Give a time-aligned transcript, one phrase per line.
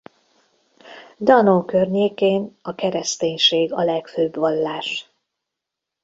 [1.19, 5.09] Dano környékén a kereszténység a legfőbb vallás.